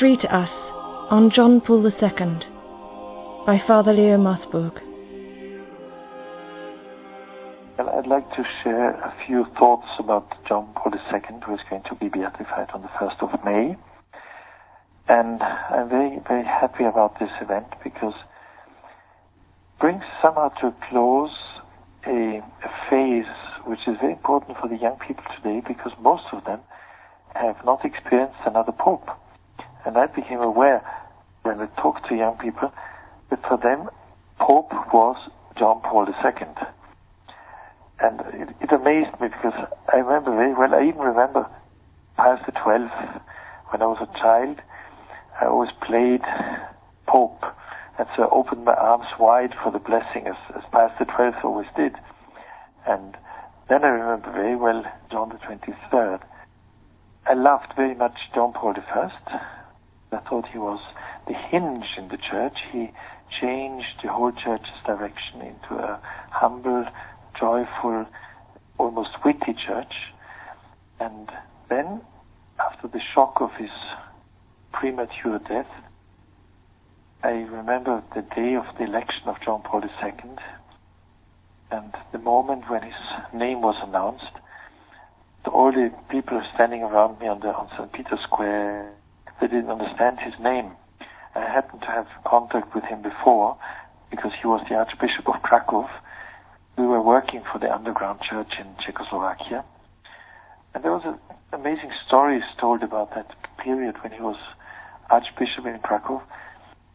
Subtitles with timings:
[0.00, 0.50] Read to us
[1.10, 1.92] on John Paul II
[3.44, 4.78] by Father Leo Maasburg.
[7.76, 11.82] Well, I'd like to share a few thoughts about John Paul II, who is going
[11.88, 13.76] to be beatified on the 1st of May.
[15.08, 21.34] And I'm very, very happy about this event because it brings somehow to a close
[22.06, 23.34] a, a phase
[23.66, 26.60] which is very important for the young people today because most of them
[27.34, 29.08] have not experienced another pope.
[29.88, 30.84] And I became aware
[31.44, 32.70] when I talked to young people
[33.30, 33.88] that for them,
[34.38, 35.16] Pope was
[35.58, 36.46] John Paul II.
[37.98, 39.54] And it, it amazed me because
[39.90, 41.48] I remember very well, I even remember
[42.18, 42.92] Pius XII,
[43.70, 44.60] when I was a child,
[45.40, 46.20] I always played
[47.06, 47.44] Pope.
[47.98, 51.68] And so I opened my arms wide for the blessing as, as Pius XII always
[51.74, 51.94] did.
[52.86, 53.16] And
[53.70, 56.20] then I remember very well John the 23rd.
[57.24, 59.56] I loved very much John Paul I.
[60.12, 60.80] I thought he was
[61.26, 62.58] the hinge in the church.
[62.72, 62.92] He
[63.40, 66.00] changed the whole church's direction into a
[66.30, 66.86] humble,
[67.38, 68.06] joyful,
[68.78, 69.94] almost witty church.
[70.98, 71.30] And
[71.68, 72.00] then,
[72.58, 73.70] after the shock of his
[74.72, 75.70] premature death,
[77.22, 80.12] I remember the day of the election of John Paul II
[81.70, 82.94] and the moment when his
[83.34, 84.32] name was announced.
[85.46, 87.90] All the people standing around me on the on St.
[87.92, 88.92] Peter's Square,
[89.40, 90.72] they didn't understand his name.
[91.34, 93.56] I happened to have contact with him before
[94.10, 95.88] because he was the Archbishop of Krakow.
[96.76, 99.64] We were working for the underground church in Czechoslovakia.
[100.74, 101.18] And there was a,
[101.56, 104.36] amazing stories told about that period when he was
[105.10, 106.22] Archbishop in Krakow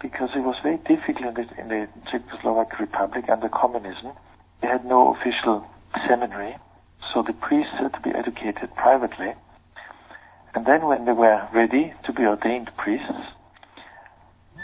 [0.00, 4.12] because it was very difficult in the Czechoslovak Republic under communism.
[4.62, 5.66] They had no official
[6.08, 6.56] seminary,
[7.12, 9.34] so the priests had to be educated privately.
[10.54, 13.12] And then when they were ready to be ordained priests,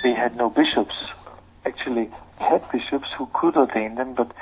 [0.02, 0.94] they had no bishops.
[1.64, 4.32] Actually, had bishops who could ordain them, but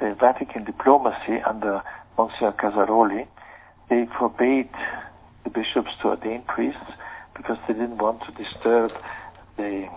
[0.00, 1.82] the Vatican diplomacy under
[2.16, 3.26] Monsignor Casaroli,
[3.90, 4.70] they forbade
[5.44, 6.92] the bishops to ordain priests
[7.36, 8.90] because they didn't want to disturb
[9.56, 9.88] the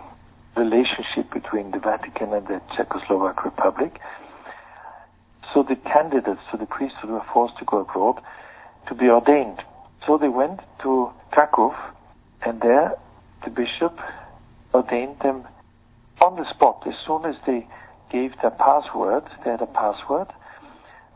[0.55, 3.99] relationship between the Vatican and the Czechoslovak Republic.
[5.53, 8.21] So the candidates to the priesthood were forced to go abroad
[8.87, 9.61] to be ordained.
[10.05, 11.75] So they went to Krakow,
[12.45, 12.93] and there
[13.43, 13.97] the bishop
[14.73, 15.43] ordained them
[16.21, 16.83] on the spot.
[16.87, 17.67] As soon as they
[18.11, 20.27] gave their password, they had a password,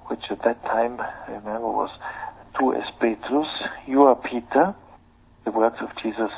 [0.08, 1.92] which at that time, I remember, was
[2.58, 3.48] Tu es Petrus,
[3.88, 4.76] you are Peter,
[5.46, 6.32] the words of Jesus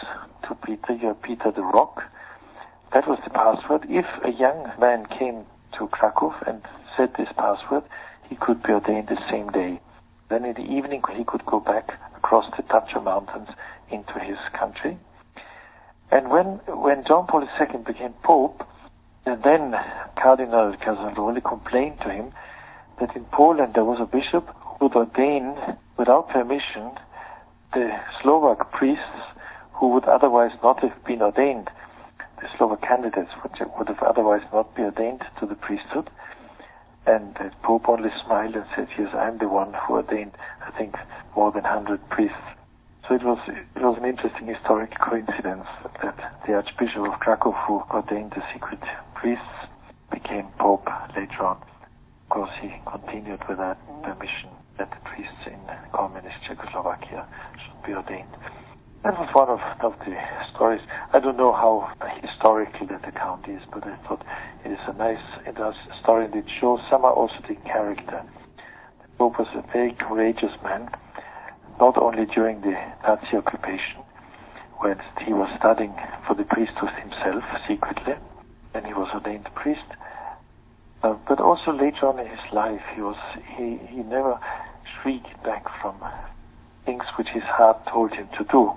[0.48, 2.04] to Peter, you are Peter the rock.
[2.94, 3.86] That was the password.
[3.90, 5.46] If a young man came
[5.78, 6.62] to Krakow and
[6.96, 7.84] said this password,
[8.30, 9.80] he could be ordained the same day.
[10.30, 13.50] Then in the evening he could go back across the Tatra Mountains
[13.90, 14.98] into his country.
[16.12, 18.64] And when, when John Paul II became Pope,
[19.26, 19.76] then
[20.20, 22.32] Cardinal Casaroli complained to him
[23.00, 25.56] that in Poland there was a bishop who would ordain
[25.98, 26.92] without permission
[27.74, 27.90] the
[28.22, 29.22] Slovak priests
[29.74, 31.70] who would otherwise not have been ordained
[32.44, 36.10] the Slovak candidates which would have otherwise not been ordained to the priesthood.
[37.06, 40.32] And the Pope only smiled and said, yes, I'm the one who ordained,
[40.66, 40.96] I think,
[41.36, 42.38] more than 100 priests.
[43.08, 45.68] So it was, it was an interesting historic coincidence
[46.02, 46.16] that
[46.48, 48.80] the Archbishop of Krakow, who ordained the secret
[49.16, 49.44] priests,
[50.12, 51.58] became Pope later on.
[51.58, 55.60] Of course, he continued with that permission that the priests in
[55.92, 57.28] communist Czechoslovakia
[57.60, 58.32] should be ordained.
[59.04, 60.16] That was one of, of the
[60.56, 60.82] stories.
[61.12, 63.03] I don't know how historical that
[63.44, 64.24] account is, but I thought
[64.66, 68.24] it is a nice it a story that shows somehow also the character.
[69.02, 70.90] The Pope was a very courageous man,
[71.80, 72.74] not only during the
[73.04, 74.02] Nazi occupation,
[74.80, 75.94] when he was studying
[76.28, 78.16] for the priesthood himself secretly,
[78.74, 79.86] and he was ordained priest,
[81.04, 83.18] uh, but also later on in his life, he was
[83.58, 84.40] he, he never
[85.02, 85.96] shrieked back from
[86.86, 88.72] things which his heart told him to do.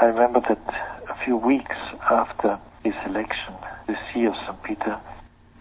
[0.00, 0.74] I remember that
[1.08, 1.76] a few weeks
[2.08, 3.54] after his election,
[3.86, 4.62] the See of St.
[4.62, 5.00] Peter,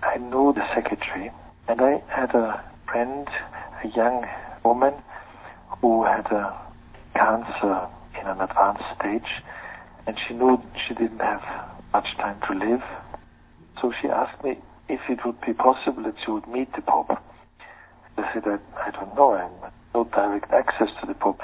[0.02, 1.32] I know the secretary,
[1.68, 3.28] and I had a friend,
[3.84, 4.26] a young
[4.64, 4.94] woman,
[5.82, 6.58] who had a
[7.14, 7.88] cancer
[8.20, 9.44] in an advanced stage,
[10.08, 11.44] and she knew she didn't have
[11.94, 12.82] much time to live.
[13.82, 14.58] So she asked me
[14.88, 17.12] if it would be possible that she would meet the Pope.
[18.18, 18.58] I said, I,
[18.88, 21.40] I don't know, I have no direct access to the Pope.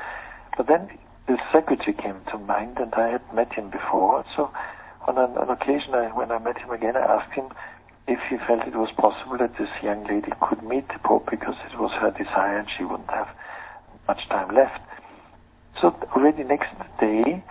[0.57, 0.89] But then
[1.27, 4.25] the secretary came to mind, and I had met him before.
[4.36, 4.51] So
[5.07, 7.50] on an, an occasion, I, when I met him again, I asked him
[8.07, 11.56] if he felt it was possible that this young lady could meet the Pope because
[11.72, 13.30] it was her desire and she wouldn't have
[14.07, 14.81] much time left.
[15.81, 16.69] So already next
[17.00, 17.44] day,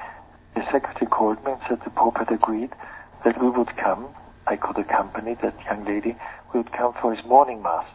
[0.54, 2.70] the secretary called me and said the Pope had agreed
[3.24, 4.08] that we would come.
[4.46, 6.16] I could accompany that young lady.
[6.52, 7.86] We would come for his morning mass.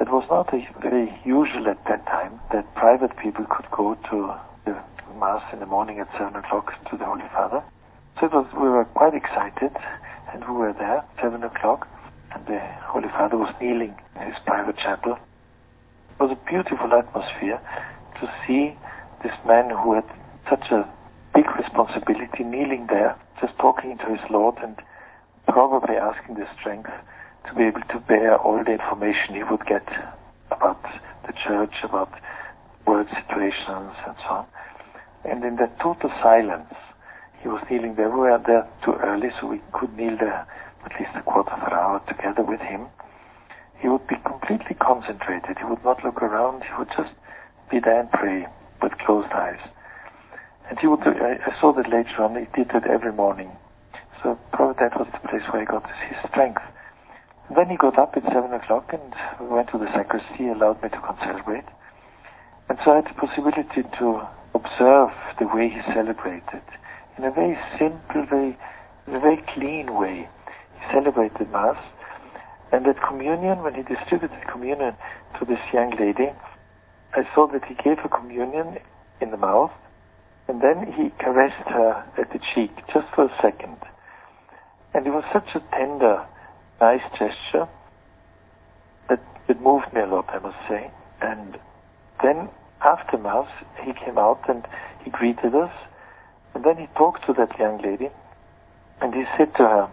[0.00, 0.50] It was not
[0.80, 4.76] very usual at that time that private people could go to the
[5.18, 7.62] mass in the morning at seven o'clock to the Holy Father.
[8.20, 9.72] So was, we were quite excited,
[10.30, 11.88] and we were there seven o'clock,
[12.34, 15.12] and the Holy Father was kneeling in his private chapel.
[15.14, 17.58] It was a beautiful atmosphere
[18.20, 18.76] to see
[19.22, 20.04] this man who had
[20.50, 20.86] such a
[21.34, 24.76] big responsibility kneeling there, just talking to his Lord and
[25.48, 26.90] probably asking the strength
[27.46, 29.88] to be able to bear all the information he would get
[30.50, 30.84] about
[31.26, 32.12] the church, about
[32.86, 34.46] world situations and so on.
[35.24, 36.74] And in that total silence,
[37.42, 38.10] he was kneeling there.
[38.10, 40.46] We were there too early, so we could kneel there
[40.84, 42.86] at least a quarter of an hour together with him.
[43.80, 45.56] He would be completely concentrated.
[45.58, 46.64] He would not look around.
[46.64, 47.12] He would just
[47.70, 48.46] be there and pray
[48.82, 49.60] with closed eyes.
[50.68, 53.50] And he would, I, I saw that later on, he did that every morning.
[54.22, 56.62] So probably that was the place where he got his strength.
[57.54, 60.90] Then he got up at seven o'clock and we went to the sacristy, allowed me
[60.90, 61.64] to concelebrate.
[62.68, 65.10] And so I had the possibility to observe
[65.40, 66.62] the way he celebrated
[67.20, 68.56] in a very simple, very,
[69.06, 70.26] in a very clean way.
[70.74, 71.76] He celebrated Mass.
[72.72, 74.94] And at communion, when he distributed communion
[75.38, 76.30] to this young lady,
[77.12, 78.78] I saw that he gave her communion
[79.20, 79.72] in the mouth,
[80.48, 83.76] and then he caressed her at the cheek just for a second.
[84.94, 86.24] And it was such a tender,
[86.80, 87.68] nice gesture
[89.10, 90.90] that it moved me a lot, I must say.
[91.20, 91.58] And
[92.22, 92.48] then
[92.82, 93.48] after Mass,
[93.84, 94.64] he came out and
[95.04, 95.72] he greeted us.
[96.54, 98.10] And then he talked to that young lady
[99.00, 99.88] and he said to her,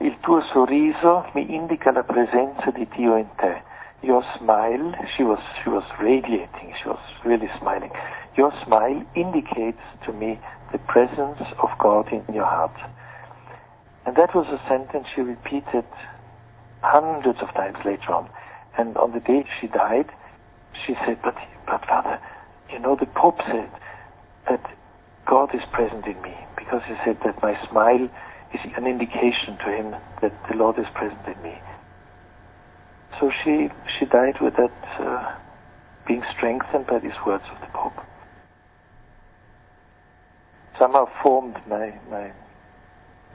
[0.00, 3.62] Il tuo sorriso mi indica la presenza di Dio in te.
[4.02, 7.90] Your smile, she was, she was radiating, she was really smiling.
[8.36, 10.38] Your smile indicates to me
[10.72, 12.76] the presence of God in your heart.
[14.04, 15.84] And that was a sentence she repeated
[16.82, 18.28] hundreds of times later on.
[18.76, 20.10] And on the day she died,
[20.84, 21.36] she said, but,
[21.66, 22.20] but Father,
[22.70, 23.70] you know, the Pope said
[24.50, 24.73] that
[25.26, 28.08] God is present in me because he said that my smile
[28.52, 29.90] is an indication to him
[30.22, 31.58] that the Lord is present in me.
[33.18, 33.68] So she,
[33.98, 35.36] she died with that uh,
[36.06, 37.96] being strengthened by these words of the Pope.
[40.78, 42.32] Somehow formed my, my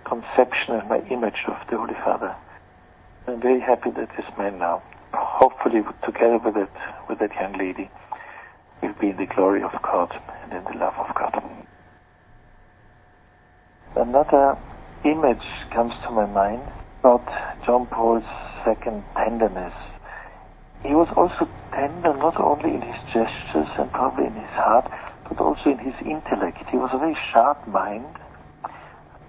[0.06, 2.36] conception and my image of the Holy Father.
[3.28, 4.82] I'm very happy that this man now,
[5.14, 7.90] hopefully together with that, with that young lady,
[8.82, 10.12] will be in the glory of God
[10.44, 11.29] and in the love of God.
[13.96, 14.58] Another
[15.04, 16.62] image comes to my mind
[17.00, 17.26] about
[17.66, 18.24] John Paul's
[18.64, 19.74] second tenderness.
[20.84, 24.90] He was also tender not only in his gestures and probably in his heart,
[25.28, 26.64] but also in his intellect.
[26.70, 28.06] He was a very sharp mind,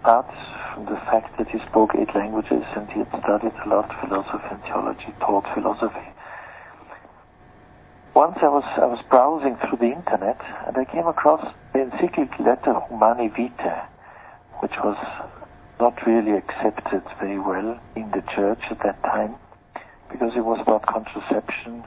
[0.00, 0.30] apart
[0.74, 4.48] from the fact that he spoke eight languages and he had studied a lot philosophy
[4.50, 6.08] and theology, taught philosophy.
[8.14, 12.44] Once I was I was browsing through the internet and I came across the encyclical
[12.44, 13.89] letter Humanae Vitae,
[14.60, 14.96] which was
[15.80, 19.34] not really accepted very well in the church at that time
[20.10, 21.84] because it was about contraception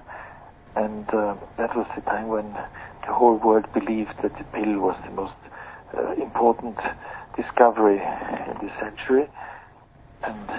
[0.75, 2.51] and uh, that was the time when
[3.05, 5.35] the whole world believed that the pill was the most
[5.95, 6.77] uh, important
[7.35, 9.27] discovery in this century.
[10.23, 10.49] And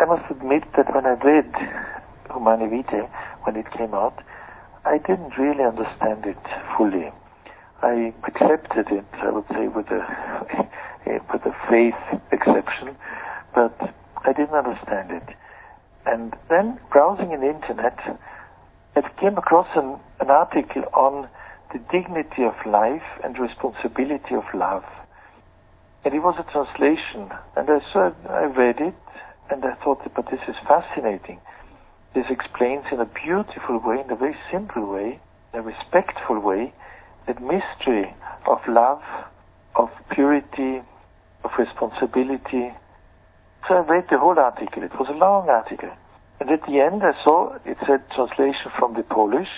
[0.00, 1.52] I must admit that when I read
[2.32, 3.08] Humanae Vitae,
[3.44, 4.18] when it came out,
[4.84, 6.38] I didn't really understand it
[6.76, 7.12] fully.
[7.82, 10.65] I accepted it, I would say, with a,
[11.06, 12.96] Eh, with a faith exception,
[13.54, 13.78] but
[14.24, 15.36] I didn't understand it.
[16.04, 17.96] And then browsing in the internet,
[18.96, 21.28] I came across an, an article on
[21.72, 24.84] the dignity of life and responsibility of love.
[26.04, 28.94] And it was a translation, and I saw, I read it,
[29.50, 31.38] and I thought, but this is fascinating.
[32.14, 35.20] This explains in a beautiful way, in a very simple way,
[35.52, 36.72] a respectful way,
[37.28, 38.14] the mystery
[38.48, 39.02] of love,
[39.76, 40.82] of purity,
[41.46, 42.74] of responsibility.
[43.66, 44.82] So I read the whole article.
[44.82, 45.90] It was a long article.
[46.40, 49.48] And at the end, I saw it said translation from the Polish,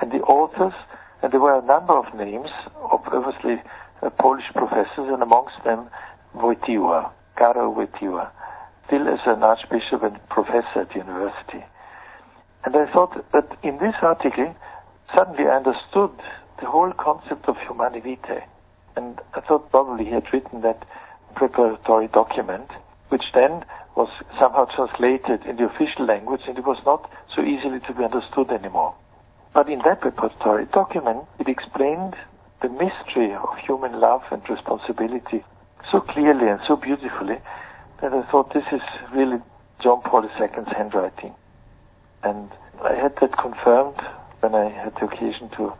[0.00, 0.74] and the authors,
[1.22, 2.50] and there were a number of names,
[2.92, 3.62] of obviously
[4.02, 5.88] uh, Polish professors, and amongst them
[6.34, 8.30] Wojtyła, Karol Wojtyła,
[8.86, 11.64] still as an archbishop and professor at the university.
[12.64, 14.54] And I thought that in this article,
[15.14, 16.10] suddenly I understood
[16.60, 18.44] the whole concept of Humanae Vitae.
[18.96, 20.84] And I thought probably he had written that
[21.36, 22.70] preparatory document,
[23.10, 23.64] which then
[23.94, 28.04] was somehow translated in the official language and it was not so easily to be
[28.04, 28.94] understood anymore.
[29.54, 32.14] But in that preparatory document, it explained
[32.62, 35.44] the mystery of human love and responsibility
[35.90, 37.36] so clearly and so beautifully
[38.02, 38.82] that I thought this is
[39.14, 39.38] really
[39.82, 41.34] John Paul II's handwriting.
[42.22, 42.50] And
[42.82, 44.00] I had that confirmed
[44.40, 45.72] when I had the occasion to,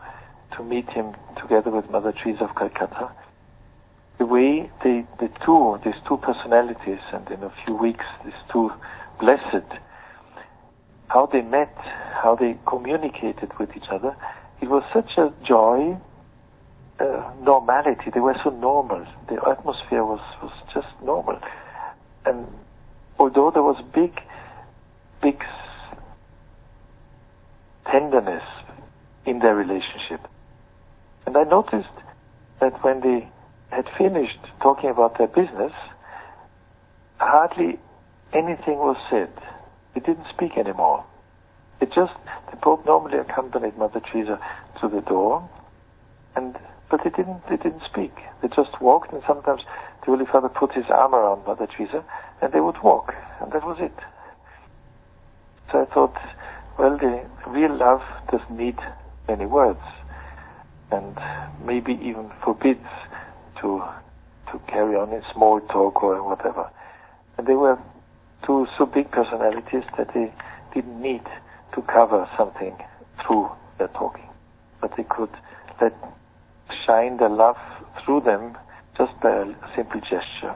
[0.55, 3.11] to meet him together with Mother Teresa of Calcutta.
[4.19, 8.71] The way they, the two, these two personalities, and in a few weeks, these two
[9.19, 9.65] blessed,
[11.07, 14.15] how they met, how they communicated with each other,
[14.61, 15.97] it was such a joy,
[16.99, 18.09] uh, normality.
[18.13, 19.05] They were so normal.
[19.29, 21.39] The atmosphere was, was just normal.
[22.25, 22.47] And
[23.19, 24.19] although there was big,
[25.21, 25.43] big
[27.91, 28.43] tenderness
[29.25, 30.21] in their relationship.
[31.25, 31.89] And I noticed
[32.59, 33.29] that when they
[33.69, 35.73] had finished talking about their business,
[37.17, 37.79] hardly
[38.33, 39.31] anything was said.
[39.93, 41.05] They didn't speak anymore.
[41.79, 42.13] It just,
[42.51, 44.39] the Pope normally accompanied Mother Teresa
[44.81, 45.47] to the door,
[46.35, 46.55] and
[46.89, 48.13] but they didn't, they didn't speak.
[48.41, 49.63] They just walked, and sometimes
[50.01, 52.03] the Holy Father put his arm around Mother Teresa,
[52.41, 53.93] and they would walk, and that was it.
[55.71, 56.15] So I thought,
[56.79, 58.77] well, the real love doesn't need
[59.27, 59.81] many words,
[60.91, 61.17] and
[61.65, 62.87] maybe even forbids
[63.61, 63.83] to
[64.51, 66.69] to carry on in small talk or whatever.
[67.37, 67.77] And they were
[68.45, 70.31] two so big personalities that they
[70.73, 71.23] didn't need
[71.75, 72.75] to cover something
[73.21, 74.29] through their talking,
[74.79, 75.29] but they could
[75.81, 75.93] let
[76.85, 77.57] shine their love
[78.03, 78.57] through them
[78.97, 79.45] just by a
[79.75, 80.55] simple gesture.